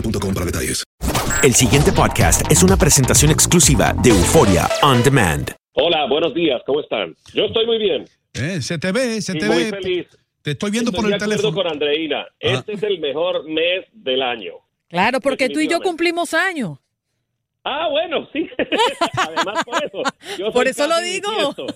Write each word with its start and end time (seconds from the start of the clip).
boostmobile.com 0.00 0.34
para 0.34 0.46
detalles. 0.46 0.82
El 1.42 1.54
siguiente 1.54 1.92
podcast 1.92 2.50
es 2.50 2.62
una 2.62 2.76
presentación 2.76 3.30
exclusiva 3.30 3.94
de 4.02 4.10
Euforia 4.10 4.68
On 4.82 5.02
Demand. 5.02 5.52
Hola, 5.74 6.06
buenos 6.08 6.34
días, 6.34 6.60
¿cómo 6.66 6.80
están? 6.80 7.14
Yo 7.34 7.44
estoy 7.44 7.66
muy 7.66 7.78
bien. 7.78 8.04
Eh, 8.34 8.60
se 8.62 8.78
te 8.78 8.92
ve, 8.92 9.20
se 9.20 9.36
y 9.36 9.38
te 9.38 9.46
muy 9.46 9.56
ve. 9.64 9.70
feliz. 9.70 10.06
Te 10.42 10.52
estoy 10.52 10.70
viendo 10.70 10.90
Estoy 10.90 11.02
por 11.02 11.10
de 11.10 11.16
el 11.16 11.22
acuerdo 11.22 11.42
teléfono. 11.42 11.62
con 11.62 11.72
Andreina. 11.72 12.26
Este 12.38 12.72
es 12.74 12.82
el 12.82 12.98
mejor 13.00 13.44
mes 13.48 13.84
del 13.92 14.22
año. 14.22 14.52
Claro, 14.88 15.20
porque 15.20 15.48
tú 15.48 15.60
y 15.60 15.68
yo 15.68 15.80
cumplimos 15.80 16.32
años. 16.34 16.78
Ah, 17.68 17.88
bueno, 17.90 18.28
sí. 18.32 18.48
Además, 19.18 19.64
por 19.64 19.84
eso. 19.84 20.02
Yo 20.38 20.52
Por 20.52 20.68
eso 20.68 20.86
lo 20.86 21.00
digo. 21.00 21.28
bisiesto. 21.32 21.66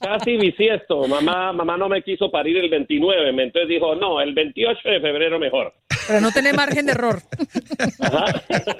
Casi 0.00 0.36
bisiesto. 0.36 1.06
Mamá, 1.06 1.52
mamá 1.52 1.76
no 1.76 1.88
me 1.88 2.02
quiso 2.02 2.32
parir 2.32 2.56
el 2.56 2.68
29, 2.68 3.32
me- 3.32 3.44
entonces 3.44 3.68
dijo, 3.68 3.94
no, 3.94 4.20
el 4.20 4.34
28 4.34 4.80
de 4.88 5.00
febrero 5.00 5.38
mejor. 5.38 5.72
Pero 6.08 6.20
no 6.20 6.32
tiene 6.32 6.52
margen 6.52 6.86
de 6.86 6.92
error. 6.92 7.22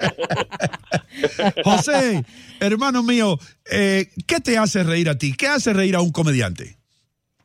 José, 1.63 2.23
hermano 2.59 3.03
mío, 3.03 3.37
eh, 3.71 4.07
¿qué 4.27 4.39
te 4.39 4.57
hace 4.57 4.83
reír 4.83 5.09
a 5.09 5.17
ti? 5.17 5.33
¿Qué 5.37 5.47
hace 5.47 5.73
reír 5.73 5.95
a 5.95 6.01
un 6.01 6.11
comediante? 6.11 6.75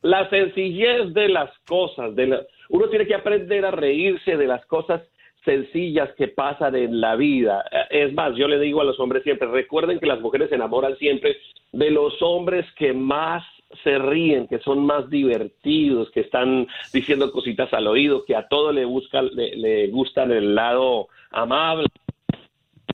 La 0.01 0.29
sencillez 0.29 1.13
de 1.13 1.29
las 1.29 1.49
cosas. 1.65 2.15
De 2.15 2.27
la- 2.27 2.41
Uno 2.69 2.89
tiene 2.89 3.07
que 3.07 3.15
aprender 3.15 3.65
a 3.65 3.71
reírse 3.71 4.35
de 4.35 4.47
las 4.47 4.65
cosas 4.65 5.01
sencillas 5.45 6.09
que 6.17 6.27
pasan 6.27 6.75
en 6.75 7.01
la 7.01 7.15
vida. 7.15 7.63
Es 7.89 8.13
más, 8.13 8.35
yo 8.35 8.47
le 8.47 8.59
digo 8.59 8.81
a 8.81 8.85
los 8.85 8.99
hombres 8.99 9.23
siempre, 9.23 9.47
recuerden 9.47 9.99
que 9.99 10.05
las 10.05 10.21
mujeres 10.21 10.49
se 10.49 10.55
enamoran 10.55 10.95
siempre 10.97 11.37
de 11.71 11.89
los 11.89 12.21
hombres 12.21 12.65
que 12.77 12.93
más 12.93 13.43
se 13.83 13.97
ríen, 13.97 14.47
que 14.47 14.59
son 14.59 14.85
más 14.85 15.09
divertidos, 15.09 16.11
que 16.11 16.19
están 16.19 16.67
diciendo 16.93 17.31
cositas 17.31 17.71
al 17.73 17.87
oído, 17.87 18.25
que 18.25 18.35
a 18.35 18.47
todo 18.47 18.71
le 18.73 18.83
buscan, 18.85 19.27
le, 19.33 19.55
le 19.55 19.87
gustan 19.87 20.31
el 20.31 20.53
lado 20.55 21.07
amable. 21.31 21.87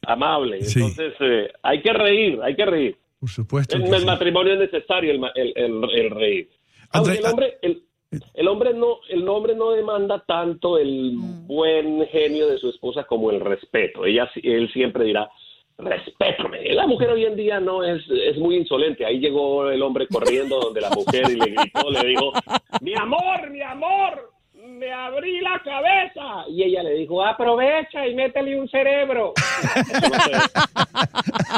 Amable. 0.05 0.61
Sí. 0.61 0.79
Entonces, 0.79 1.13
eh, 1.19 1.51
hay 1.63 1.81
que 1.81 1.91
reír, 1.93 2.39
hay 2.43 2.55
que 2.55 2.65
reír. 2.65 2.97
Por 3.19 3.29
supuesto. 3.29 3.75
En 3.75 3.91
el 3.93 4.01
sí. 4.01 4.05
matrimonio 4.05 4.53
es 4.53 4.59
necesario 4.59 5.11
el, 5.11 5.21
el, 5.35 5.53
el- 5.55 5.89
el 5.99 6.09
reír. 6.11 6.49
Aunque 6.91 7.11
André- 7.13 7.19
el 7.19 7.25
hombre, 7.31 7.57
el, 7.61 7.81
el 8.33 8.47
hombre 8.47 8.73
no, 8.73 8.99
el 9.09 9.27
hombre 9.27 9.55
no 9.55 9.71
demanda 9.71 10.23
tanto 10.25 10.77
el 10.77 11.13
buen 11.15 12.05
genio 12.07 12.47
de 12.47 12.57
su 12.57 12.69
esposa 12.69 13.03
como 13.03 13.31
el 13.31 13.39
respeto. 13.39 14.05
Ella, 14.05 14.29
él 14.35 14.71
siempre 14.71 15.05
dirá, 15.05 15.29
respétame. 15.77 16.73
La 16.73 16.87
mujer 16.87 17.09
hoy 17.09 17.25
en 17.25 17.35
día 17.35 17.59
no 17.59 17.83
es, 17.83 18.01
es 18.09 18.37
muy 18.37 18.55
insolente. 18.57 19.05
Ahí 19.05 19.19
llegó 19.19 19.69
el 19.69 19.81
hombre 19.81 20.07
corriendo 20.07 20.59
donde 20.59 20.81
la 20.81 20.89
mujer 20.89 21.23
y 21.29 21.35
le 21.35 21.51
gritó, 21.51 21.91
le 21.91 22.07
dijo, 22.07 22.31
mi 22.81 22.93
amor, 22.95 23.49
mi 23.51 23.61
amor, 23.61 24.31
me 24.77 24.91
abrí 24.91 25.41
la 25.41 25.61
cabeza. 25.63 26.45
Y 26.49 26.63
ella 26.63 26.83
le 26.83 26.93
dijo, 26.93 27.23
aprovecha 27.25 28.07
y 28.07 28.15
métele 28.15 28.59
un 28.59 28.69
cerebro. 28.69 29.33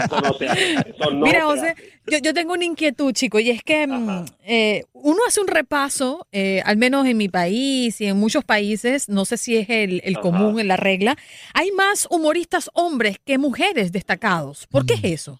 Eso 0.06 0.22
no 0.22 0.34
se 0.34 0.48
hace. 0.48 0.90
Eso 0.90 1.12
no 1.12 1.26
Mira, 1.26 1.40
se 1.40 1.46
José, 1.46 1.76
yo, 2.08 2.18
yo 2.24 2.34
tengo 2.34 2.54
una 2.54 2.66
inquietud, 2.66 3.14
chico, 3.14 3.40
y 3.40 3.50
es 3.50 3.64
que 3.64 3.86
mm, 3.88 4.26
eh, 4.46 4.84
uno 4.94 5.20
hace 5.28 5.42
un 5.42 5.48
repaso, 5.48 6.26
eh, 6.32 6.62
al 6.66 6.78
menos 6.78 7.06
en 7.06 7.18
mi 7.18 7.30
país 7.30 8.00
y 8.02 8.06
en 8.06 8.18
muchos 8.18 8.44
países, 8.44 9.10
no 9.10 9.26
sé 9.26 9.38
si 9.38 9.58
es 9.58 9.70
el, 9.70 10.02
común, 10.20 10.68
la 10.68 10.78
regla, 10.78 11.16
hay 11.54 11.72
más 11.72 12.08
humoristas 12.10 12.70
hombres 12.74 13.18
que 13.20 13.38
mujeres 13.38 13.92
destacados. 13.92 14.68
¿Por 14.68 14.86
qué 14.86 14.94
es 14.96 15.04
eso? 15.04 15.40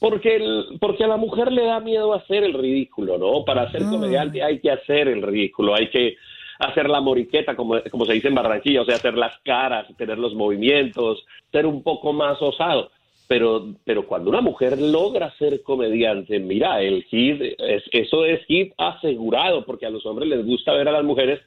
Porque, 0.00 0.36
el, 0.36 0.78
porque 0.80 1.04
a 1.04 1.08
la 1.08 1.16
mujer 1.16 1.50
le 1.50 1.64
da 1.64 1.80
miedo 1.80 2.14
hacer 2.14 2.44
el 2.44 2.54
ridículo, 2.54 3.18
¿no? 3.18 3.44
Para 3.44 3.70
ser 3.72 3.82
Ah. 3.82 3.90
comediante 3.90 4.42
hay 4.42 4.60
que 4.60 4.70
hacer 4.70 5.08
el 5.08 5.22
ridículo, 5.22 5.74
hay 5.74 5.90
que 5.90 6.16
hacer 6.58 6.88
la 6.88 7.00
moriqueta, 7.00 7.54
como, 7.54 7.80
como 7.90 8.04
se 8.04 8.14
dice 8.14 8.28
en 8.28 8.34
Barranquilla, 8.34 8.82
o 8.82 8.84
sea, 8.84 8.96
hacer 8.96 9.14
las 9.14 9.38
caras, 9.44 9.86
tener 9.96 10.18
los 10.18 10.34
movimientos, 10.34 11.24
ser 11.52 11.66
un 11.66 11.82
poco 11.82 12.12
más 12.12 12.40
osado. 12.42 12.90
Pero, 13.28 13.74
pero 13.84 14.06
cuando 14.06 14.30
una 14.30 14.40
mujer 14.40 14.80
logra 14.80 15.30
ser 15.38 15.62
comediante, 15.62 16.38
mira, 16.38 16.80
el 16.80 17.04
hit, 17.04 17.42
es, 17.58 17.84
eso 17.92 18.24
es 18.24 18.44
hit 18.46 18.72
asegurado, 18.78 19.64
porque 19.64 19.86
a 19.86 19.90
los 19.90 20.04
hombres 20.06 20.28
les 20.28 20.44
gusta 20.46 20.72
ver 20.72 20.88
a 20.88 20.92
las 20.92 21.04
mujeres 21.04 21.40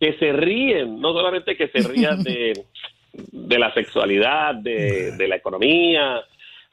que 0.00 0.14
se 0.14 0.32
ríen, 0.32 1.00
no 1.00 1.12
solamente 1.12 1.54
que 1.54 1.68
se 1.68 1.86
rían 1.86 2.22
de, 2.22 2.64
de 3.12 3.58
la 3.58 3.72
sexualidad, 3.74 4.54
de, 4.54 5.12
de 5.12 5.28
la 5.28 5.36
economía. 5.36 6.22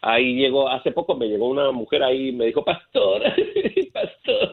Ahí 0.01 0.35
llegó, 0.35 0.69
hace 0.69 0.91
poco 0.91 1.15
me 1.15 1.27
llegó 1.27 1.49
una 1.49 1.71
mujer 1.71 2.01
ahí 2.01 2.29
y 2.29 2.31
me 2.31 2.45
dijo, 2.45 2.63
pastor, 2.63 3.21
pastor, 3.93 4.51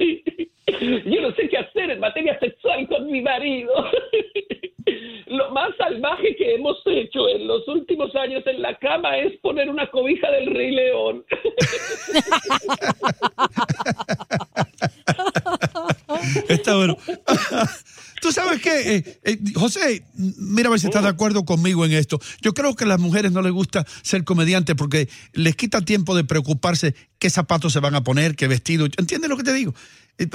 yo 0.66 1.20
no 1.20 1.32
sé 1.34 1.48
qué 1.48 1.58
hacer 1.58 1.90
en 1.90 2.00
materia 2.00 2.38
sexual 2.38 2.86
con 2.88 3.10
mi 3.10 3.22
marido. 3.22 3.72
Lo 5.26 5.50
más 5.50 5.70
salvaje 5.76 6.36
que 6.36 6.54
hemos 6.54 6.76
hecho 6.86 7.28
en 7.28 7.48
los 7.48 7.66
últimos 7.66 8.14
años 8.14 8.44
en 8.46 8.62
la 8.62 8.78
cama 8.78 9.18
es 9.18 9.36
poner 9.40 9.68
una 9.68 9.90
cobija 9.90 10.30
del 10.30 10.54
Rey 10.54 10.70
León. 10.70 11.24
Está 16.48 16.76
bueno. 16.76 16.96
Tú 18.22 18.32
sabes 18.32 18.62
qué, 18.62 18.96
Eh, 18.96 19.18
eh, 19.24 19.38
José, 19.54 20.04
mira 20.14 20.68
a 20.68 20.70
ver 20.70 20.80
si 20.80 20.86
estás 20.86 21.02
de 21.02 21.08
acuerdo 21.08 21.44
conmigo 21.44 21.84
en 21.84 21.92
esto. 21.92 22.18
Yo 22.40 22.54
creo 22.54 22.74
que 22.74 22.84
a 22.84 22.86
las 22.86 22.98
mujeres 22.98 23.32
no 23.32 23.42
les 23.42 23.52
gusta 23.52 23.84
ser 24.02 24.24
comediante 24.24 24.74
porque 24.74 25.08
les 25.32 25.54
quita 25.54 25.82
tiempo 25.82 26.16
de 26.16 26.24
preocuparse 26.24 26.94
qué 27.18 27.30
zapatos 27.30 27.72
se 27.72 27.80
van 27.80 27.94
a 27.94 28.04
poner, 28.04 28.34
qué 28.34 28.48
vestido. 28.48 28.86
¿Entiendes 28.96 29.28
lo 29.28 29.36
que 29.36 29.44
te 29.44 29.52
digo? 29.52 29.74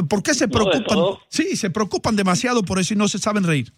¿Por 0.10 0.22
qué 0.24 0.34
se 0.34 0.48
preocupan? 0.48 0.98
Sí, 1.28 1.56
se 1.56 1.70
preocupan 1.70 2.16
demasiado 2.16 2.64
por 2.64 2.80
eso 2.80 2.94
y 2.94 2.98
no 2.98 3.08
se 3.08 3.18
saben 3.18 3.44
reír. 3.44 3.72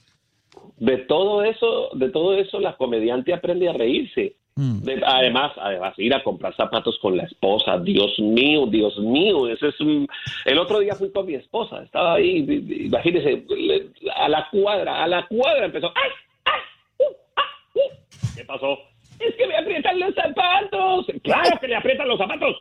de 0.77 0.97
todo 0.97 1.44
eso, 1.44 1.89
de 1.94 2.09
todo 2.09 2.35
eso 2.38 2.59
la 2.59 2.75
comediante 2.75 3.33
aprende 3.33 3.69
a 3.69 3.73
reírse. 3.73 4.35
De- 4.55 5.01
además, 5.03 5.51
además, 5.57 5.94
ir 5.97 6.13
a 6.13 6.23
comprar 6.23 6.55
zapatos 6.55 7.00
con 7.01 7.17
la 7.17 7.23
esposa, 7.23 7.79
Dios 7.79 8.19
mío, 8.19 8.67
Dios 8.67 8.95
mío, 9.00 9.47
ese 9.47 9.69
es 9.69 9.79
un... 9.79 10.07
El 10.45 10.59
otro 10.59 10.79
día 10.79 10.94
fui 10.94 11.11
con 11.11 11.25
mi 11.25 11.33
esposa, 11.35 11.81
estaba 11.81 12.15
ahí, 12.15 12.45
imagínese, 12.85 13.45
a 14.15 14.29
la 14.29 14.47
cuadra, 14.51 15.03
a 15.03 15.07
la 15.07 15.25
cuadra 15.27 15.65
empezó, 15.65 15.88
¡ay, 15.95 16.11
ay, 16.45 16.61
uh, 17.00 17.13
ah, 17.35 17.41
uh! 17.75 18.35
¿Qué 18.35 18.44
pasó? 18.45 18.77
Es 19.19 19.33
que 19.35 19.47
me 19.47 19.57
aprietan 19.57 20.00
los 20.00 20.13
zapatos. 20.13 21.07
Claro 21.23 21.57
que 21.59 21.67
le 21.69 21.75
aprietan 21.75 22.07
los 22.07 22.17
zapatos. 22.19 22.57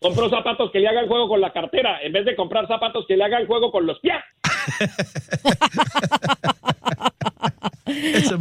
Compró 0.00 0.30
zapatos 0.30 0.70
que 0.70 0.78
le 0.78 0.88
hagan 0.88 1.08
juego 1.08 1.28
con 1.28 1.40
la 1.40 1.52
cartera, 1.52 2.00
en 2.02 2.12
vez 2.12 2.24
de 2.24 2.36
comprar 2.36 2.68
zapatos 2.68 3.04
que 3.06 3.16
le 3.16 3.24
hagan 3.24 3.46
juego 3.46 3.72
con 3.72 3.86
los 3.86 3.98
pies. 4.00 4.14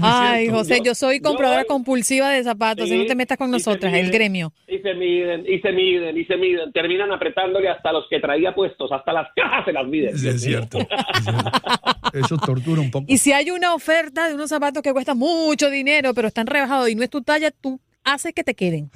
Ay, 0.02 0.50
José, 0.50 0.82
yo 0.84 0.94
soy 0.94 1.20
compradora 1.20 1.64
compulsiva 1.66 2.30
de 2.30 2.44
zapatos. 2.44 2.90
Sí, 2.90 2.96
y 2.96 2.98
no 3.00 3.06
te 3.06 3.16
metas 3.16 3.38
con 3.38 3.50
nosotras, 3.50 3.94
el 3.94 4.06
miden, 4.06 4.12
gremio. 4.12 4.54
Y 4.68 4.80
se 4.80 4.94
miden, 4.94 5.46
y 5.48 5.60
se 5.60 5.72
miden, 5.72 6.18
y 6.18 6.26
se 6.26 6.38
miden. 6.38 6.72
Terminan 6.72 7.12
apretándole 7.12 7.70
hasta 7.70 7.92
los 7.92 8.06
que 8.10 8.20
traía 8.20 8.54
puestos, 8.54 8.92
hasta 8.92 9.14
las 9.14 9.28
cajas 9.36 9.66
se 9.66 9.74
las 9.74 9.88
miden. 9.88 10.18
Sí, 10.18 10.28
es 10.28 10.42
cierto. 10.42 10.80
Eso 12.14 12.38
tortura 12.38 12.82
un 12.82 12.92
poco. 12.92 13.06
Y 13.08 13.18
si 13.18 13.32
hay 13.32 13.52
una 13.52 13.74
oferta 13.74 14.28
de 14.28 14.36
unos 14.36 14.50
zapatos 14.50 14.84
que 14.84 14.94
cuestan 14.94 15.18
mucho 15.18 15.70
dinero, 15.70 16.14
pero 16.14 16.28
están 16.28 16.48
rebajados 16.48 16.90
y 16.90 16.96
no 16.96 17.04
es 17.04 17.10
tu 17.10 17.22
talla, 17.22 17.52
tú 17.52 17.80
haces 18.04 18.34
que 18.34 18.44
te 18.44 18.54
queden. 18.54 18.92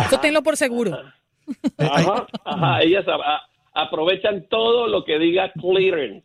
Eso 0.00 0.18
tenlo 0.20 0.42
por 0.42 0.56
seguro. 0.56 0.94
Ajá, 0.94 1.15
ajá, 1.78 2.82
ellas 2.82 3.04
a- 3.08 3.14
a- 3.34 3.82
aprovechan 3.84 4.46
todo 4.48 4.86
lo 4.86 5.04
que 5.04 5.18
diga 5.18 5.52
clearance. 5.52 6.24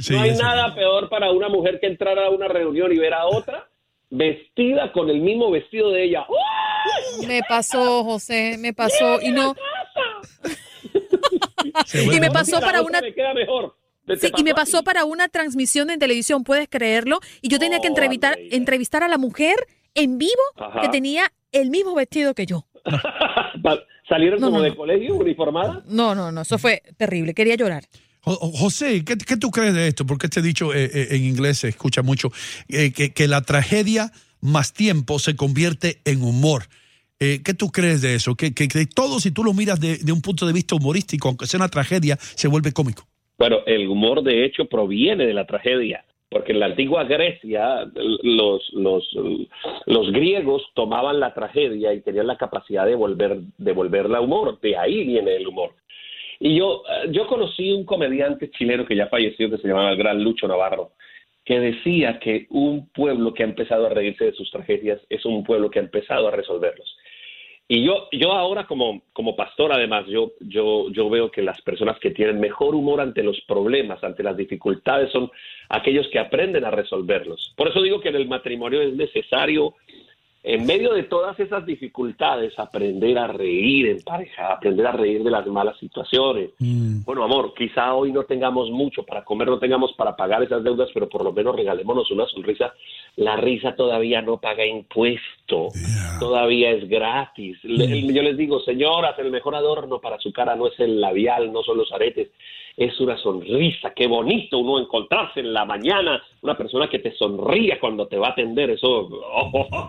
Sí, 0.00 0.14
no 0.14 0.20
hay 0.22 0.32
nada 0.36 0.74
peor 0.74 1.08
para 1.08 1.30
una 1.32 1.48
mujer 1.48 1.78
que 1.80 1.86
entrar 1.88 2.18
a 2.18 2.30
una 2.30 2.48
reunión 2.48 2.92
y 2.92 2.98
ver 2.98 3.14
a 3.14 3.26
otra 3.26 3.68
vestida 4.10 4.92
con 4.92 5.08
el 5.10 5.20
mismo 5.20 5.50
vestido 5.50 5.90
de 5.90 6.04
ella. 6.04 6.24
¡Uy! 6.28 7.26
Me 7.26 7.40
pasó, 7.48 8.04
José, 8.04 8.56
me 8.58 8.72
pasó. 8.72 9.20
Y 9.22 9.30
no. 9.30 9.54
y 12.12 12.20
me 12.20 12.30
pasó 12.30 12.60
para 12.60 12.82
una. 12.82 13.00
Me 13.00 13.14
queda 13.14 13.34
mejor. 13.34 13.76
¿Te 14.06 14.16
Sí, 14.16 14.32
y 14.36 14.42
me 14.42 14.52
pasó 14.54 14.82
para 14.82 15.04
una 15.04 15.28
transmisión 15.28 15.88
en 15.90 15.98
televisión, 16.00 16.42
puedes 16.42 16.68
creerlo. 16.68 17.20
Y 17.40 17.48
yo 17.48 17.58
tenía 17.60 17.78
que 17.80 17.86
Oh, 17.86 17.90
entrevistar, 17.90 18.36
entrevistar 18.50 19.02
a 19.04 19.08
la 19.08 19.16
mujer 19.16 19.54
en 19.94 20.18
vivo 20.18 20.32
Ajá. 20.56 20.80
que 20.80 20.88
tenía 20.88 21.32
el 21.52 21.70
mismo 21.70 21.94
vestido 21.94 22.34
que 22.34 22.44
yo. 22.46 22.64
¿Salieron 24.12 24.40
No, 24.40 24.46
como 24.48 24.58
no, 24.58 24.64
de 24.64 24.70
no. 24.70 24.76
colegio 24.76 25.14
uniformada? 25.14 25.82
No, 25.88 26.14
no, 26.14 26.30
no, 26.30 26.42
eso 26.42 26.58
fue 26.58 26.82
terrible. 26.98 27.32
Quería 27.32 27.54
llorar. 27.56 27.84
Jo- 28.20 28.36
José, 28.52 29.04
¿qué, 29.04 29.16
qué 29.16 29.36
tú 29.38 29.50
crees 29.50 29.72
de 29.74 29.88
esto? 29.88 30.04
Porque 30.04 30.26
este 30.26 30.42
dicho 30.42 30.74
eh, 30.74 30.90
eh, 30.92 31.08
en 31.12 31.24
inglés 31.24 31.58
se 31.58 31.68
escucha 31.68 32.02
mucho, 32.02 32.30
eh, 32.68 32.92
que, 32.92 33.12
que 33.12 33.26
la 33.26 33.40
tragedia 33.40 34.12
más 34.40 34.74
tiempo 34.74 35.18
se 35.18 35.34
convierte 35.34 36.00
en 36.04 36.22
humor. 36.22 36.64
Eh, 37.20 37.40
¿Qué 37.44 37.54
tú 37.54 37.70
crees 37.70 38.02
de 38.02 38.14
eso? 38.16 38.34
Que, 38.34 38.52
que, 38.52 38.68
que 38.68 38.84
todo, 38.86 39.18
si 39.20 39.30
tú 39.30 39.44
lo 39.44 39.54
miras 39.54 39.80
de, 39.80 39.96
de 39.96 40.12
un 40.12 40.20
punto 40.20 40.46
de 40.46 40.52
vista 40.52 40.74
humorístico, 40.74 41.28
aunque 41.28 41.46
sea 41.46 41.58
una 41.58 41.68
tragedia, 41.68 42.18
se 42.20 42.48
vuelve 42.48 42.72
cómico. 42.72 43.06
Bueno, 43.38 43.58
el 43.66 43.88
humor 43.88 44.22
de 44.22 44.44
hecho 44.44 44.66
proviene 44.66 45.24
de 45.26 45.32
la 45.34 45.46
tragedia, 45.46 46.04
porque 46.32 46.52
en 46.52 46.60
la 46.60 46.66
antigua 46.66 47.04
Grecia 47.04 47.86
los, 48.22 48.72
los, 48.72 50.12
griegos 50.12 50.62
tomaban 50.74 51.20
la 51.20 51.34
tragedia 51.34 51.92
y 51.92 52.00
tenían 52.00 52.26
la 52.26 52.38
capacidad 52.38 52.86
de, 52.86 52.94
volver, 52.94 53.38
de 53.58 53.72
volverla 53.72 54.20
humor, 54.20 54.58
de 54.60 54.76
ahí 54.76 55.04
viene 55.04 55.36
el 55.36 55.46
humor. 55.46 55.74
Y 56.40 56.56
yo, 56.56 56.82
yo 57.10 57.26
conocí 57.26 57.70
un 57.70 57.84
comediante 57.84 58.50
chileno 58.50 58.86
que 58.86 58.96
ya 58.96 59.06
falleció, 59.08 59.50
que 59.50 59.58
se 59.58 59.68
llamaba 59.68 59.90
el 59.90 59.98
gran 59.98 60.24
Lucho 60.24 60.48
Navarro, 60.48 60.92
que 61.44 61.60
decía 61.60 62.18
que 62.18 62.46
un 62.48 62.88
pueblo 62.88 63.34
que 63.34 63.42
ha 63.42 63.46
empezado 63.46 63.86
a 63.86 63.90
reírse 63.90 64.24
de 64.24 64.32
sus 64.32 64.50
tragedias 64.50 65.00
es 65.10 65.24
un 65.26 65.44
pueblo 65.44 65.70
que 65.70 65.80
ha 65.80 65.82
empezado 65.82 66.28
a 66.28 66.30
resolverlos. 66.30 66.96
Y 67.68 67.84
yo, 67.84 68.08
yo 68.12 68.32
ahora 68.32 68.66
como, 68.66 69.02
como 69.12 69.34
pastor, 69.34 69.72
además, 69.72 70.06
yo, 70.06 70.32
yo, 70.40 70.90
yo 70.90 71.08
veo 71.08 71.30
que 71.30 71.42
las 71.42 71.60
personas 71.62 71.98
que 72.00 72.10
tienen 72.10 72.40
mejor 72.40 72.74
humor 72.74 73.00
ante 73.00 73.22
los 73.22 73.40
problemas, 73.42 74.02
ante 74.04 74.22
las 74.22 74.36
dificultades, 74.36 75.10
son 75.10 75.30
aquellos 75.68 76.06
que 76.08 76.18
aprenden 76.18 76.64
a 76.64 76.70
resolverlos. 76.70 77.54
Por 77.56 77.68
eso 77.68 77.80
digo 77.80 78.00
que 78.00 78.10
en 78.10 78.16
el 78.16 78.28
matrimonio 78.28 78.82
es 78.82 78.92
necesario, 78.94 79.74
en 80.44 80.66
medio 80.66 80.92
de 80.92 81.04
todas 81.04 81.38
esas 81.38 81.64
dificultades, 81.64 82.58
aprender 82.58 83.16
a 83.16 83.28
reír 83.28 83.86
en 83.86 84.02
pareja, 84.02 84.54
aprender 84.54 84.84
a 84.86 84.92
reír 84.92 85.22
de 85.22 85.30
las 85.30 85.46
malas 85.46 85.78
situaciones. 85.78 86.50
Bueno, 87.04 87.22
amor, 87.22 87.54
quizá 87.56 87.94
hoy 87.94 88.10
no 88.10 88.24
tengamos 88.24 88.68
mucho 88.70 89.04
para 89.04 89.22
comer, 89.24 89.46
no 89.48 89.58
tengamos 89.60 89.92
para 89.92 90.16
pagar 90.16 90.42
esas 90.42 90.64
deudas, 90.64 90.88
pero 90.92 91.08
por 91.08 91.22
lo 91.22 91.32
menos 91.32 91.54
regalémonos 91.54 92.10
una 92.10 92.26
sonrisa. 92.26 92.72
La 93.16 93.36
risa 93.36 93.76
todavía 93.76 94.20
no 94.20 94.38
paga 94.38 94.66
impuesto, 94.66 95.68
todavía 96.18 96.70
es 96.70 96.88
gratis. 96.88 97.58
Le- 97.62 97.84
el- 97.84 98.12
yo 98.12 98.22
les 98.22 98.36
digo, 98.36 98.60
señoras, 98.60 99.16
el 99.18 99.30
mejor 99.30 99.54
adorno 99.54 100.00
para 100.00 100.18
su 100.18 100.32
cara 100.32 100.56
no 100.56 100.66
es 100.66 100.78
el 100.80 101.00
labial, 101.00 101.52
no 101.52 101.62
son 101.62 101.78
los 101.78 101.92
aretes, 101.92 102.30
es 102.76 102.98
una 103.00 103.16
sonrisa. 103.18 103.92
Qué 103.94 104.06
bonito 104.06 104.58
uno 104.58 104.80
encontrarse 104.80 105.40
en 105.40 105.52
la 105.52 105.64
mañana, 105.64 106.22
una 106.40 106.56
persona 106.56 106.88
que 106.88 106.98
te 106.98 107.14
sonría 107.16 107.78
cuando 107.80 108.06
te 108.08 108.16
va 108.16 108.28
a 108.28 108.30
atender, 108.30 108.70
eso 108.70 109.08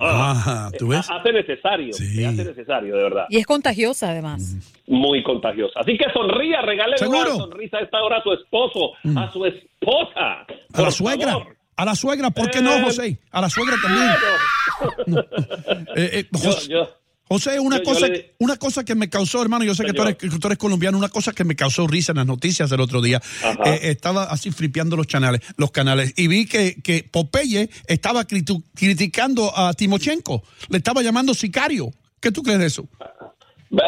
Ajá, 0.01 0.69
¿tú 0.77 0.87
ves? 0.89 1.09
hace 1.09 1.31
necesario, 1.31 1.93
se 1.93 2.25
hace 2.25 2.43
necesario, 2.45 2.95
de 2.95 3.03
verdad 3.03 3.25
Y 3.29 3.37
es 3.37 3.45
contagiosa, 3.45 4.09
además. 4.11 4.55
muy 4.87 5.23
contagiosa. 5.23 5.79
Así 5.79 5.97
que 5.97 6.05
sonría, 6.11 6.61
regale 6.61 6.95
una 7.07 7.25
sonrisa 7.27 7.77
a 7.77 7.81
esta 7.81 8.01
hora 8.03 8.17
a 8.17 8.23
su 8.23 8.33
esposo, 8.33 8.91
a 9.15 9.31
su 9.31 9.45
esposa. 9.45 10.45
A 10.73 10.81
la 10.81 10.91
suegra. 10.91 11.37
A 11.75 11.85
la 11.85 11.95
suegra, 11.95 12.29
¿por 12.29 12.51
qué 12.51 12.61
no, 12.61 12.71
Eh, 12.75 12.81
José? 12.83 13.17
A 13.31 13.41
la 13.41 13.49
suegra 13.49 13.75
también. 13.81 14.07
Eh, 15.95 16.09
eh, 16.19 16.25
Jos- 16.31 16.69
José, 17.27 17.59
una, 17.59 17.77
yo- 17.77 17.83
yo 17.83 17.89
cosa, 17.93 18.07
le- 18.07 18.33
una 18.39 18.57
cosa 18.57 18.83
que 18.83 18.95
me 18.95 19.09
causó, 19.09 19.41
hermano, 19.41 19.63
yo 19.63 19.73
sé 19.73 19.83
que 19.85 19.93
tú 19.93 20.01
eres, 20.03 20.15
que 20.17 20.29
tú 20.29 20.47
eres 20.47 20.57
colombiano, 20.57 20.97
una 20.97 21.09
cosa 21.09 21.31
que 21.33 21.43
me 21.43 21.55
causó 21.55 21.87
risa 21.87 22.11
en 22.11 22.17
las 22.17 22.27
noticias 22.27 22.71
el 22.71 22.79
otro 22.81 23.01
día. 23.01 23.21
Eh, 23.65 23.79
estaba 23.83 24.23
así 24.25 24.51
flipeando 24.51 24.95
los 24.97 25.07
canales, 25.07 25.41
los 25.57 25.71
canales 25.71 26.13
y 26.17 26.27
vi 26.27 26.45
que, 26.47 26.75
que 26.83 27.03
Popeye 27.09 27.69
estaba 27.87 28.25
criticando 28.25 29.51
a 29.57 29.73
Timochenko, 29.73 30.43
le 30.69 30.77
estaba 30.77 31.01
llamando 31.01 31.33
sicario. 31.33 31.91
¿Qué 32.19 32.31
tú 32.31 32.43
crees 32.43 32.59
de 32.59 32.65
eso? 32.67 32.87
Ve, 33.69 33.81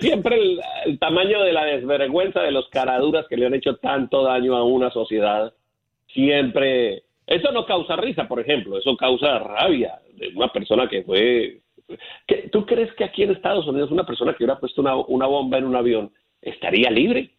siempre 0.00 0.34
el, 0.36 0.60
el 0.86 0.98
tamaño 0.98 1.42
de 1.42 1.52
la 1.52 1.64
desvergüenza 1.64 2.40
de 2.40 2.50
los 2.50 2.68
caraduras 2.70 3.26
que 3.28 3.36
le 3.36 3.46
han 3.46 3.54
hecho 3.54 3.76
tanto 3.76 4.24
daño 4.24 4.56
a 4.56 4.64
una 4.64 4.90
sociedad. 4.90 5.52
Siempre. 6.12 7.04
Eso 7.26 7.52
no 7.52 7.66
causa 7.66 7.94
risa, 7.96 8.26
por 8.26 8.40
ejemplo, 8.40 8.78
eso 8.78 8.96
causa 8.96 9.38
rabia 9.38 10.00
de 10.16 10.28
una 10.34 10.50
persona 10.50 10.88
que 10.88 11.02
fue. 11.02 11.60
¿Qué- 12.26 12.48
¿Tú 12.52 12.66
crees 12.66 12.92
que 12.94 13.04
aquí 13.04 13.22
en 13.22 13.30
Estados 13.30 13.66
Unidos 13.66 13.90
una 13.90 14.04
persona 14.06 14.32
que 14.32 14.44
hubiera 14.44 14.58
puesto 14.60 14.80
una, 14.80 14.94
una 14.96 15.26
bomba 15.26 15.58
en 15.58 15.64
un 15.64 15.76
avión 15.76 16.10
estaría 16.42 16.90
libre? 16.90 17.30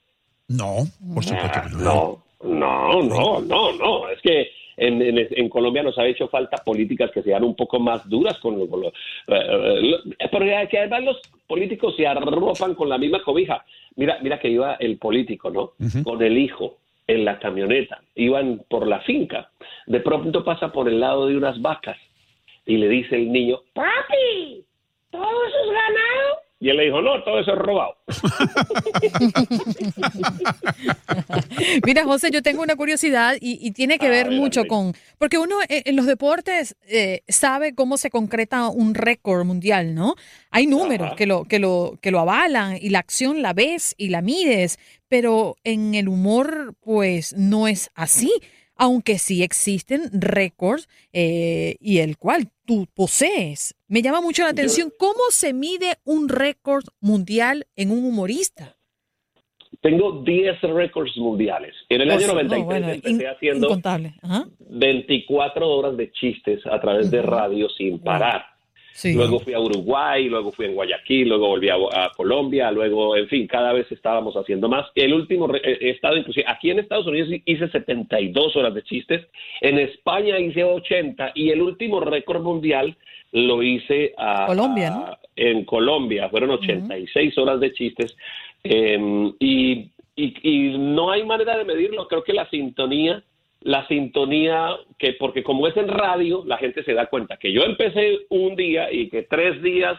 No, 0.48 0.78
por 1.14 1.24
supuesto 1.24 1.60
que 1.64 1.84
no. 1.84 2.24
No, 2.42 3.02
no, 3.04 3.42
no, 3.42 3.74
no. 3.74 4.10
Es 4.10 4.22
que 4.22 4.50
en, 4.78 5.02
en, 5.02 5.28
en 5.30 5.50
Colombia 5.50 5.84
nos 5.84 5.98
ha 5.98 6.06
hecho 6.08 6.28
falta 6.30 6.58
políticas 6.64 7.12
que 7.12 7.22
sean 7.22 7.44
un 7.44 7.54
poco 7.56 7.80
más 7.80 8.08
duras 8.10 8.40
con 8.40 8.58
lo, 8.58 8.68
con 8.68 8.82
lo- 8.82 8.88
eh, 8.88 8.94
eh, 9.28 10.30
porque 10.32 10.68
que 10.72 10.80
además 10.80 11.04
los 11.04 11.22
políticos 11.48 11.96
se 11.98 12.08
arropan 12.08 12.76
con 12.76 12.88
la 12.90 12.98
misma 12.98 13.22
cobija. 13.22 13.64
Mira, 13.98 14.18
mira 14.22 14.40
que 14.40 14.50
iba 14.50 14.76
el 14.76 14.98
político, 14.98 15.50
¿no? 15.52 15.74
Con 16.04 16.22
el 16.24 16.38
hijo 16.38 16.78
en 17.08 17.26
la 17.26 17.38
camioneta. 17.40 18.02
Iban 18.16 18.64
por 18.70 18.88
la 18.88 19.02
finca. 19.02 19.52
De 19.86 20.00
pronto 20.00 20.44
pasa 20.46 20.72
por 20.72 20.88
el 20.88 21.00
lado 21.00 21.28
de 21.28 21.36
unas 21.36 21.62
vacas 21.62 21.98
y 22.70 22.78
le 22.78 22.88
dice 22.88 23.16
el 23.16 23.32
niño, 23.32 23.58
papi, 23.74 24.64
¿todo 25.10 25.24
eso 25.24 25.58
es 25.66 25.72
ganado? 25.72 26.38
Y 26.60 26.70
él 26.70 26.78
le 26.78 26.84
dijo, 26.84 27.02
no, 27.02 27.24
todo 27.24 27.40
eso 27.40 27.54
es 27.54 27.58
robado. 27.58 27.98
Mira, 31.86 32.04
José, 32.04 32.30
yo 32.32 32.44
tengo 32.44 32.62
una 32.62 32.76
curiosidad 32.76 33.38
y, 33.42 33.58
y 33.66 33.72
tiene 33.72 33.98
que 33.98 34.10
ver 34.10 34.30
mucho 34.30 34.66
con, 34.66 34.94
porque 35.18 35.40
uno 35.40 35.56
eh, 35.68 35.82
en 35.86 35.96
los 35.96 36.06
deportes 36.06 36.76
eh, 36.88 37.24
sabe 37.28 37.74
cómo 37.74 37.98
se 37.98 38.12
concreta 38.12 38.70
un 38.70 38.94
récord 38.94 39.46
mundial, 39.46 39.96
¿no? 39.96 40.14
Hay 40.52 40.68
números 40.68 41.16
que 41.16 41.26
lo, 41.26 41.46
que 41.46 41.58
lo, 41.58 41.98
que 42.02 42.12
lo 42.12 42.20
avalan 42.20 42.78
y 42.80 42.90
la 42.90 43.00
acción 43.00 43.42
la 43.42 43.54
ves 43.54 43.96
y 43.98 44.10
la 44.10 44.22
mides, 44.22 44.78
pero 45.08 45.56
en 45.64 45.96
el 45.96 46.08
humor, 46.08 46.76
pues 46.82 47.34
no 47.36 47.68
es 47.68 47.90
así. 47.96 48.32
Aunque 48.82 49.20
sí 49.20 49.44
existen 49.44 50.10
récords 50.14 50.88
eh, 51.14 51.76
y 51.82 52.00
el 52.00 52.18
cual 52.18 52.48
tú 52.66 52.88
posees. 52.96 53.76
Me 53.90 54.02
llama 54.02 54.22
mucho 54.22 54.44
la 54.44 54.50
atención 54.50 54.92
cómo 54.98 55.20
se 55.32 55.52
mide 55.54 55.98
un 56.06 56.30
récord 56.30 56.86
mundial 57.02 57.68
en 57.76 57.92
un 57.92 58.06
humorista. 58.06 58.76
Tengo 59.82 60.24
10 60.24 60.62
récords 60.62 61.16
mundiales. 61.18 61.74
En 61.90 62.02
el 62.02 62.08
Pues, 62.10 62.18
año 62.20 62.28
no, 62.28 62.34
93 62.44 62.66
bueno, 62.66 62.90
empecé 62.90 63.12
in- 63.24 63.28
haciendo 63.28 63.68
Incontable. 63.68 64.14
Ajá. 64.22 64.46
24 64.60 65.70
horas 65.70 65.98
de 65.98 66.12
chistes 66.12 66.66
a 66.66 66.80
través 66.82 67.12
de 67.12 67.22
radio 67.22 67.68
sin 67.78 68.00
parar. 68.00 68.46
Luego 69.04 69.40
fui 69.40 69.54
a 69.54 69.60
Uruguay, 69.60 70.28
luego 70.28 70.52
fui 70.52 70.66
en 70.66 70.76
Guayaquil, 70.76 71.30
luego 71.30 71.48
volví 71.48 71.70
a, 71.70 71.76
a, 71.76 72.12
Colombia, 72.16 72.72
luego, 72.72 73.16
en 73.16 73.28
fin, 73.28 73.48
cada 73.48 73.74
vez 73.74 73.90
estábamos 73.92 74.36
haciendo 74.36 74.68
más. 74.68 74.88
El 74.96 75.14
último 75.14 75.50
he 75.56 75.90
estado 75.90 76.18
inclusive, 76.18 76.46
aquí 76.48 76.70
en 76.70 76.80
Estados 76.80 77.08
Unidos 77.08 77.30
hice 77.46 77.70
72 77.70 78.56
horas 78.56 78.74
de 78.74 78.84
chistes, 78.84 79.26
en 79.62 79.80
España 79.80 80.40
hice 80.40 80.64
80 80.64 81.32
y 81.36 81.50
el 81.50 81.62
último 81.62 82.00
récord 82.00 82.42
mundial 82.42 82.98
lo 83.32 83.64
hice 83.64 84.14
a, 84.18 84.48
Colombia, 84.48 84.90
¿no? 84.90 85.18
en 85.36 85.64
Colombia, 85.66 86.30
fueron 86.30 86.52
86 86.52 87.38
horas 87.38 87.60
de 87.60 87.74
chistes 87.74 88.18
eh, 88.64 89.32
y, 89.40 89.92
y, 90.16 90.34
y 90.44 90.78
no 90.78 91.12
hay 91.12 91.24
manera 91.24 91.58
de 91.58 91.64
medirlo, 91.64 92.08
creo 92.08 92.24
que 92.24 92.34
la 92.34 92.50
sintonía 92.50 93.24
la 93.62 93.88
sintonía, 93.88 94.70
que 94.98 95.14
porque 95.14 95.44
como 95.44 95.68
es 95.68 95.76
en 95.78 95.88
radio, 95.88 96.44
la 96.46 96.58
gente 96.58 96.84
se 96.84 96.94
da 96.94 97.08
cuenta 97.08 97.38
que 97.38 97.52
yo 97.52 97.64
empecé 97.64 98.20
un 98.30 98.56
día 98.56 98.92
y 98.92 99.10
que 99.10 99.24
tres 99.24 99.62
días 99.62 99.98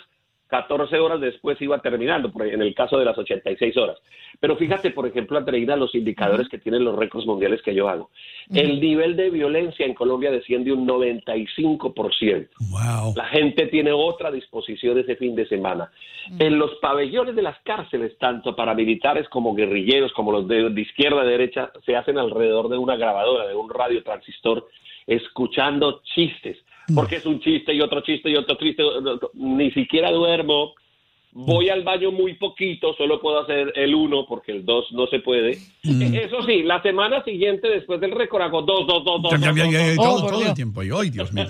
14 0.51 0.99
horas 0.99 1.21
después 1.21 1.61
iba 1.63 1.79
terminando, 1.79 2.31
en 2.41 2.61
el 2.61 2.75
caso 2.75 2.99
de 2.99 3.05
las 3.05 3.17
86 3.17 3.77
horas. 3.77 3.97
Pero 4.41 4.57
fíjate, 4.57 4.91
por 4.91 5.07
ejemplo, 5.07 5.39
Andreina, 5.39 5.77
los 5.77 5.95
indicadores 5.95 6.49
que 6.49 6.59
tienen 6.59 6.85
los 6.85 6.97
récords 6.97 7.27
mundiales 7.27 7.63
que 7.63 7.75
yo 7.75 7.89
hago. 7.89 8.11
El 8.53 8.81
nivel 8.81 9.17
de 9.17 9.31
violencia 9.31 9.87
en 9.87 9.95
Colombia 9.95 10.31
desciende 10.31 10.73
un 10.73 10.87
95%. 10.87 12.49
Wow. 12.71 13.15
La 13.17 13.27
gente 13.27 13.67
tiene 13.67 13.93
otra 13.93 14.31
disposición 14.31 14.99
ese 14.99 15.17
fin 15.17 15.35
de 15.35 15.47
semana. 15.47 15.91
En 16.39 16.59
los 16.59 16.75
pabellones 16.77 17.37
de 17.37 17.43
las 17.43 17.59
cárceles, 17.63 18.19
tanto 18.19 18.57
paramilitares 18.57 19.29
como 19.29 19.55
guerrilleros, 19.55 20.13
como 20.13 20.33
los 20.33 20.49
de, 20.49 20.71
de 20.71 20.81
izquierda 20.81 21.23
a 21.23 21.25
derecha, 21.25 21.71
se 21.87 21.97
hacen 21.97 22.19
alrededor 22.19 22.69
de 22.69 22.79
una 22.79 22.97
grabadora, 22.97 23.47
de 23.47 23.55
un 23.55 23.71
radio 23.71 24.03
transistor, 24.03 24.69
escuchando 25.07 26.03
chistes 26.15 26.57
porque 26.95 27.17
es 27.17 27.27
un 27.27 27.41
chiste 27.41 27.75
y 27.75 27.81
otro 27.81 28.01
chiste 28.03 28.31
y 28.31 28.37
otro 28.37 28.57
chiste, 28.57 28.83
ni 29.35 29.71
siquiera 29.73 30.11
duermo, 30.11 30.75
voy 31.33 31.69
al 31.69 31.83
baño 31.85 32.11
muy 32.11 32.35
poquito, 32.35 32.95
solo 32.95 33.21
puedo 33.21 33.41
hacer 33.41 33.73
el 33.77 33.95
uno 33.95 34.27
porque 34.29 34.53
el 34.53 34.65
dos 34.65 34.87
no 34.93 35.07
se 35.07 35.21
puede. 35.21 35.59
Eso 35.83 36.43
sí, 36.47 36.63
la 36.63 36.83
semana 36.83 37.23
siguiente 37.25 37.69
después 37.69 38.01
del 38.01 38.13
récord 38.13 38.43
hago 38.43 38.63
dos, 38.63 38.87
dos, 38.87 39.05
dos, 39.05 39.23
dos. 39.23 39.33
Todo, 39.97 40.27
todo 40.27 40.45
el 40.45 40.55
tiempo. 40.55 40.83
Y, 40.83 40.91
¡Ay, 40.91 41.11
Dios 41.11 41.33
mío! 41.33 41.47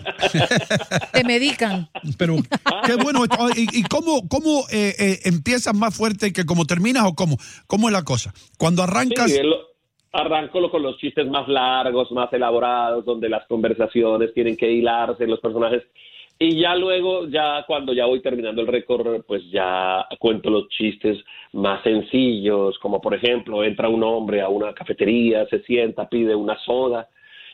Te 1.13 1.25
medican. 1.25 1.89
Pero 2.19 2.37
qué 2.85 2.95
bueno. 2.97 3.25
¿Y, 3.57 3.81
y 3.81 3.83
cómo, 3.85 4.29
cómo 4.29 4.65
eh, 4.71 4.95
eh, 4.99 5.19
empiezas 5.25 5.75
más 5.75 5.97
fuerte 5.97 6.33
que 6.33 6.45
cómo 6.45 6.67
terminas 6.67 7.05
o 7.07 7.15
cómo? 7.15 7.37
¿Cómo 7.67 7.89
es 7.89 7.93
la 7.93 8.05
cosa? 8.05 8.35
Cuando 8.59 8.83
arrancas... 8.83 9.31
Sí, 9.31 9.39
el, 9.39 9.55
arranco 10.13 10.71
con 10.71 10.83
los 10.83 10.97
chistes 10.99 11.27
más 11.29 11.49
largos, 11.49 12.11
más 12.13 12.33
elaborados, 12.33 13.05
donde 13.05 13.29
las 13.29 13.47
conversaciones 13.47 14.33
tienen 14.35 14.57
que 14.57 14.71
hilarse, 14.71 15.27
los 15.27 15.41
personajes. 15.41 15.83
Y 16.39 16.59
ya 16.59 16.75
luego, 16.75 17.27
ya 17.29 17.65
cuando 17.67 17.93
ya 17.93 18.07
voy 18.07 18.23
terminando 18.23 18.63
el 18.63 18.67
récord, 18.67 19.23
pues 19.27 19.43
ya 19.51 20.07
cuento 20.19 20.49
los 20.49 20.69
chistes 20.71 21.19
más 21.53 21.83
sencillos, 21.83 22.79
como 22.79 22.99
por 23.01 23.15
ejemplo, 23.15 23.63
entra 23.63 23.91
un 23.91 24.03
hombre 24.03 24.41
a 24.41 24.49
una 24.49 24.73
cafetería, 24.73 25.47
se 25.49 25.61
sienta, 25.65 26.09
pide 26.09 26.35
una 26.35 26.59
soda. 26.61 27.09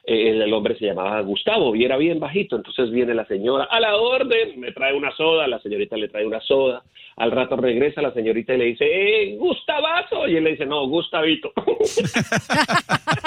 El, 0.06 0.40
el 0.40 0.52
hombre 0.54 0.78
se 0.78 0.86
llamaba 0.86 1.20
Gustavo 1.20 1.74
y 1.74 1.84
era 1.84 1.96
bien 1.96 2.20
bajito, 2.20 2.54
entonces 2.54 2.90
viene 2.90 3.12
la 3.12 3.26
señora 3.26 3.64
a 3.64 3.80
la 3.80 3.96
orden, 3.96 4.60
me 4.60 4.70
trae 4.70 4.94
una 4.94 5.10
soda, 5.16 5.48
la 5.48 5.58
señorita 5.58 5.96
le 5.96 6.08
trae 6.08 6.24
una 6.24 6.40
soda, 6.40 6.84
al 7.16 7.32
rato 7.32 7.56
regresa 7.56 8.00
la 8.02 8.12
señorita 8.12 8.54
y 8.54 8.58
le 8.58 8.64
dice, 8.66 8.84
¡eh, 8.84 9.36
Gustavazo! 9.36 10.28
Y 10.28 10.36
él 10.36 10.44
le 10.44 10.50
dice, 10.50 10.66
no, 10.66 10.86
Gustavito. 10.86 11.52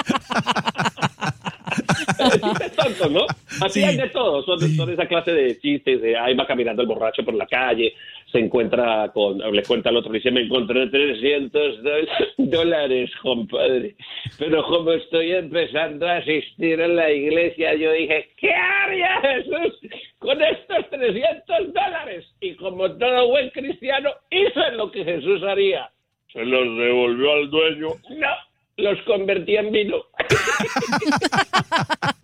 tontos, 3.00 3.10
¿no? 3.10 3.26
Así 3.64 3.80
sí. 3.80 3.86
hay 3.86 3.96
de 3.96 4.08
todo, 4.10 4.42
son, 4.42 4.60
sí. 4.60 4.76
son, 4.76 4.90
esa 4.90 5.06
clase 5.06 5.32
de 5.32 5.58
chistes, 5.58 6.00
de 6.00 6.16
ahí 6.16 6.34
va 6.34 6.46
caminando 6.46 6.82
el 6.82 6.88
borracho 6.88 7.24
por 7.24 7.34
la 7.34 7.46
calle, 7.46 7.94
se 8.30 8.38
encuentra 8.38 9.10
con, 9.12 9.38
le 9.38 9.62
cuenta 9.62 9.88
al 9.88 9.96
otro, 9.96 10.12
le 10.12 10.18
dice, 10.18 10.30
me 10.30 10.42
encontré 10.42 10.86
300 10.86 11.78
dólares, 12.38 13.10
compadre, 13.22 13.96
pero 14.38 14.62
como 14.64 14.92
estoy 14.92 15.32
empezando 15.32 16.06
a 16.06 16.16
asistir 16.16 16.80
a 16.80 16.88
la 16.88 17.10
iglesia, 17.10 17.74
yo 17.74 17.92
dije, 17.92 18.30
¿qué 18.36 18.52
haría 18.52 19.20
Jesús 19.20 19.78
con 20.18 20.40
estos 20.42 20.90
300 20.90 21.72
dólares? 21.72 22.26
Y 22.40 22.54
como 22.54 22.90
todo 22.92 23.28
buen 23.28 23.50
cristiano, 23.50 24.10
hice 24.30 24.72
lo 24.76 24.90
que 24.90 25.04
Jesús 25.04 25.42
haría. 25.42 25.90
Se 26.32 26.44
los 26.44 26.78
devolvió 26.78 27.32
al 27.32 27.50
dueño. 27.50 27.88
No, 28.10 28.28
los 28.76 29.00
convertí 29.02 29.56
en 29.56 29.72
vino. 29.72 29.96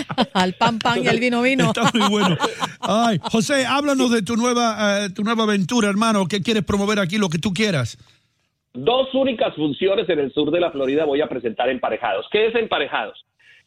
al 0.34 0.54
pan 0.54 0.78
pan 0.78 1.02
y 1.02 1.08
al 1.08 1.18
vino 1.18 1.42
vino. 1.42 1.66
Está 1.66 1.90
muy 1.92 2.08
bueno. 2.08 2.36
Ay, 2.80 3.18
José, 3.22 3.66
háblanos 3.66 4.10
de 4.10 4.22
tu 4.22 4.36
nueva, 4.36 5.06
uh, 5.06 5.12
tu 5.12 5.22
nueva 5.22 5.44
aventura, 5.44 5.88
hermano. 5.88 6.26
¿Qué 6.26 6.42
quieres 6.42 6.64
promover 6.64 6.98
aquí? 6.98 7.18
Lo 7.18 7.28
que 7.28 7.38
tú 7.38 7.52
quieras. 7.52 7.98
Dos 8.74 9.14
únicas 9.14 9.54
funciones 9.54 10.08
en 10.08 10.18
el 10.18 10.32
sur 10.32 10.50
de 10.50 10.60
la 10.60 10.70
Florida 10.70 11.04
voy 11.04 11.20
a 11.20 11.28
presentar 11.28 11.68
emparejados. 11.68 12.26
¿Qué 12.30 12.46
es 12.46 12.54
emparejados? 12.54 13.22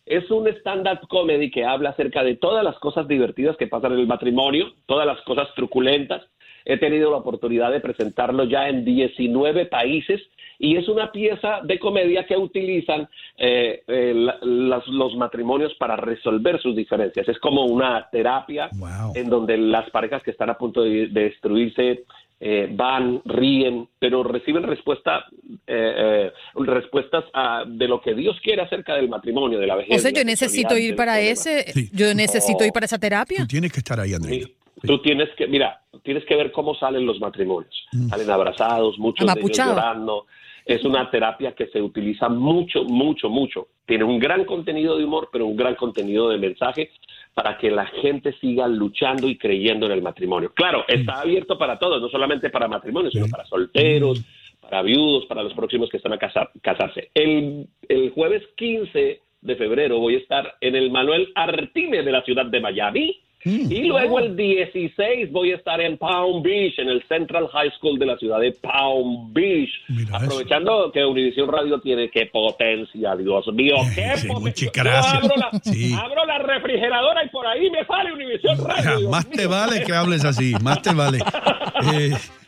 Es 0.05 0.29
un 0.31 0.47
stand-up 0.47 1.07
comedy 1.07 1.51
que 1.51 1.65
habla 1.65 1.89
acerca 1.91 2.23
de 2.23 2.35
todas 2.35 2.63
las 2.63 2.77
cosas 2.79 3.07
divertidas 3.07 3.57
que 3.57 3.67
pasan 3.67 3.93
en 3.93 3.99
el 3.99 4.07
matrimonio, 4.07 4.73
todas 4.85 5.05
las 5.05 5.21
cosas 5.21 5.47
truculentas. 5.55 6.23
He 6.63 6.77
tenido 6.77 7.11
la 7.11 7.17
oportunidad 7.17 7.71
de 7.71 7.79
presentarlo 7.79 8.45
ya 8.45 8.67
en 8.67 8.83
19 8.83 9.67
países 9.67 10.21
y 10.59 10.77
es 10.77 10.87
una 10.87 11.11
pieza 11.11 11.59
de 11.63 11.79
comedia 11.79 12.25
que 12.25 12.37
utilizan 12.37 13.07
eh, 13.37 13.83
eh, 13.87 14.13
las, 14.41 14.87
los 14.87 15.15
matrimonios 15.15 15.73
para 15.75 15.95
resolver 15.95 16.61
sus 16.61 16.75
diferencias. 16.75 17.27
Es 17.27 17.39
como 17.39 17.65
una 17.65 18.07
terapia 18.11 18.69
wow. 18.73 19.13
en 19.15 19.29
donde 19.29 19.57
las 19.57 19.89
parejas 19.89 20.23
que 20.23 20.31
están 20.31 20.49
a 20.49 20.57
punto 20.57 20.83
de, 20.83 21.07
de 21.07 21.23
destruirse 21.25 22.03
eh, 22.39 22.67
van, 22.69 23.21
ríen, 23.23 23.87
pero 23.97 24.21
reciben 24.23 24.63
respuesta, 24.63 25.25
eh, 25.65 26.31
respuestas 26.55 27.23
a, 27.33 27.63
de 27.65 27.87
lo 27.87 28.01
que 28.01 28.13
Dios 28.13 28.37
quiere 28.43 28.61
acerca 28.61 28.95
del 28.95 29.07
matrimonio, 29.07 29.57
de 29.57 29.67
la 29.67 29.75
vejez. 29.75 29.97
O 29.97 29.99
sea, 29.99 30.11
yo 30.11 30.23
necesito 30.25 30.77
ir 30.77 30.95
para 30.95 31.19
ese, 31.21 31.63
sí. 31.71 31.89
yo 31.93 32.13
necesito 32.13 32.63
oh. 32.63 32.67
ir 32.67 32.73
para 32.73 32.85
esa 32.85 32.99
terapia. 32.99 33.39
Tú 33.39 33.47
tienes 33.47 33.71
que 33.71 33.79
estar 33.79 33.99
ahí, 33.99 34.13
Andrea. 34.13 34.45
Sí. 34.45 34.55
Tú 34.85 35.01
tienes 35.01 35.29
que, 35.37 35.47
mira, 35.47 35.81
tienes 36.03 36.25
que 36.25 36.35
ver 36.35 36.51
cómo 36.51 36.75
salen 36.75 37.05
los 37.05 37.19
matrimonios. 37.19 37.73
Mm. 37.93 38.09
Salen 38.09 38.29
abrazados, 38.29 38.99
muchos 38.99 39.25
de 39.25 39.39
ellos 39.39 39.57
llorando. 39.57 40.25
Es 40.65 40.83
una 40.83 41.09
terapia 41.11 41.53
que 41.53 41.67
se 41.67 41.81
utiliza 41.81 42.27
mucho, 42.27 42.83
mucho, 42.83 43.29
mucho. 43.29 43.67
Tiene 43.85 44.03
un 44.03 44.17
gran 44.17 44.45
contenido 44.45 44.97
de 44.97 45.05
humor, 45.05 45.29
pero 45.31 45.45
un 45.45 45.55
gran 45.55 45.75
contenido 45.75 46.29
de 46.29 46.39
mensaje 46.39 46.89
para 47.35 47.57
que 47.57 47.69
la 47.69 47.85
gente 47.85 48.33
siga 48.39 48.67
luchando 48.67 49.29
y 49.29 49.37
creyendo 49.37 49.85
en 49.85 49.91
el 49.91 50.01
matrimonio. 50.01 50.51
Claro, 50.55 50.83
está 50.87 51.21
abierto 51.21 51.57
para 51.57 51.77
todos, 51.77 52.01
no 52.01 52.09
solamente 52.09 52.49
para 52.49 52.67
matrimonios, 52.67 53.13
sino 53.13 53.27
para 53.27 53.45
solteros, 53.45 54.23
para 54.61 54.81
viudos, 54.81 55.25
para 55.27 55.43
los 55.43 55.53
próximos 55.53 55.89
que 55.89 55.97
están 55.97 56.13
a 56.13 56.17
casar, 56.17 56.49
casarse. 56.61 57.11
El, 57.13 57.67
el 57.87 58.09
jueves 58.11 58.41
15 58.55 59.21
de 59.41 59.55
febrero 59.55 59.99
voy 59.99 60.15
a 60.15 60.19
estar 60.19 60.55
en 60.61 60.75
el 60.75 60.89
Manuel 60.89 61.31
Artime 61.35 62.01
de 62.01 62.11
la 62.11 62.23
ciudad 62.23 62.45
de 62.47 62.59
Miami. 62.59 63.21
Mm. 63.45 63.71
Y 63.71 63.83
luego 63.83 64.19
el 64.19 64.35
16 64.35 65.31
voy 65.31 65.51
a 65.51 65.55
estar 65.55 65.79
en 65.79 65.99
Palm 65.99 66.41
Beach, 66.41 66.79
en 66.79 66.89
el 66.89 67.03
Central 67.07 67.47
High 67.47 67.71
School 67.77 67.99
de 67.99 68.07
la 68.07 68.17
ciudad 68.17 68.39
de 68.39 68.51
Palm 68.53 69.31
Beach. 69.31 69.69
Mira 69.87 70.17
Aprovechando 70.17 70.85
eso. 70.85 70.91
que 70.91 71.05
Univision 71.05 71.47
Radio 71.47 71.79
tiene 71.79 72.09
qué 72.09 72.25
potencia, 72.25 73.15
Dios 73.15 73.47
mío, 73.53 73.75
qué 73.93 74.17
sí, 74.17 74.27
potencia. 74.27 74.67
Muchas 74.67 74.83
gracias. 74.83 75.23
Abro 75.23 75.35
la, 75.37 75.59
sí. 75.63 75.93
abro 75.93 76.25
la, 76.25 76.39
refrigeradora 76.39 77.23
y 77.23 77.29
por 77.29 77.45
ahí 77.45 77.69
me 77.69 77.85
sale 77.85 78.13
Univision 78.13 78.57
Radio. 78.65 78.97
Dios 78.97 79.11
más 79.11 79.27
mío. 79.27 79.37
te 79.37 79.45
vale 79.45 79.83
que 79.83 79.93
hables 79.93 80.25
así, 80.25 80.53
más 80.61 80.81
te 80.81 80.93
vale. 80.93 81.19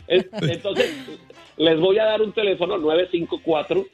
Eh, 0.09 0.23
Entonces, 0.41 0.95
les 1.57 1.79
voy 1.81 1.99
a 1.99 2.05
dar 2.05 2.21
un 2.21 2.31
teléfono 2.31 2.77
954 2.77 3.85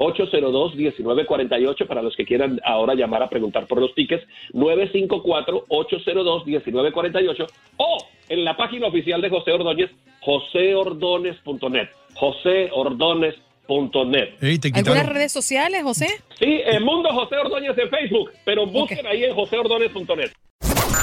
802-1948 0.00 1.86
para 1.86 2.02
los 2.02 2.16
que 2.16 2.24
quieran 2.24 2.60
ahora 2.64 2.94
llamar 2.94 3.22
a 3.22 3.28
preguntar 3.28 3.66
por 3.66 3.78
los 3.80 3.94
tickets, 3.94 4.26
954-802-1948 4.54 7.46
o 7.76 7.98
en 8.28 8.44
la 8.44 8.56
página 8.56 8.86
oficial 8.86 9.20
de 9.20 9.28
José 9.28 9.52
Ordóñez, 9.52 9.90
joseordones.net, 10.20 11.88
joseordones.net. 12.14 14.30
Hey, 14.40 14.58
te 14.58 14.72
¿Algunas 14.74 15.08
redes 15.08 15.30
sociales, 15.32 15.82
José? 15.82 16.06
Sí, 16.38 16.60
el 16.64 16.82
Mundo 16.82 17.10
José 17.12 17.36
Ordóñez 17.36 17.76
en 17.78 17.90
Facebook, 17.90 18.30
pero 18.44 18.66
busquen 18.66 19.00
okay. 19.00 19.12
ahí 19.12 19.24
en 19.24 19.34
joseordones.net. 19.34 20.30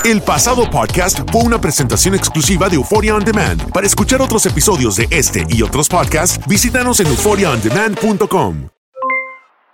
El 0.06 0.22
pasado 0.22 0.70
podcast 0.70 1.20
fue 1.32 1.42
una 1.44 1.60
presentación 1.60 2.14
exclusiva 2.16 2.70
de 2.70 2.76
Euphoria 2.76 3.16
On 3.16 3.24
Demand. 3.24 3.72
Para 3.74 3.86
escuchar 3.86 4.22
otros 4.22 4.46
episodios 4.46 4.96
de 4.96 5.08
este 5.12 5.46
y 5.50 5.62
otros 5.62 5.90
podcasts, 5.90 6.40
visítanos 6.48 7.02
en 7.02 7.08
euphoriaondemand.com. 7.08 8.77